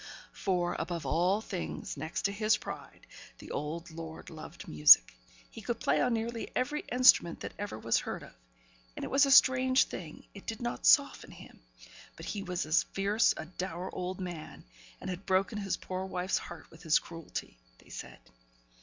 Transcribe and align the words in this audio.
For, 0.33 0.75
above 0.79 1.05
all 1.05 1.41
things, 1.41 1.95
next 1.95 2.23
to 2.23 2.31
his 2.31 2.57
pride, 2.57 3.05
the 3.37 3.51
old 3.51 3.91
lord 3.91 4.31
loved 4.31 4.67
music. 4.67 5.13
He 5.51 5.61
could 5.61 5.79
play 5.79 6.01
on 6.01 6.11
nearly 6.15 6.49
every 6.55 6.81
instrument 6.91 7.41
that 7.41 7.53
ever 7.59 7.77
was 7.77 7.99
heard 7.99 8.23
of, 8.23 8.33
and 8.95 9.05
it 9.05 9.11
was 9.11 9.27
a 9.27 9.31
strange 9.31 9.83
thing 9.83 10.25
it 10.33 10.47
did 10.47 10.59
not 10.59 10.87
soften 10.87 11.29
him; 11.29 11.59
but 12.15 12.25
he 12.25 12.41
was 12.41 12.65
a 12.65 12.73
fierce 12.95 13.35
dour 13.59 13.93
old 13.93 14.19
man, 14.19 14.65
and 14.99 15.07
had 15.11 15.27
broken 15.27 15.59
his 15.59 15.77
poor 15.77 16.03
wife's 16.03 16.39
heart 16.39 16.71
with 16.71 16.81
his 16.81 16.97
cruelty, 16.97 17.59
they 17.77 17.89
said. 17.89 18.17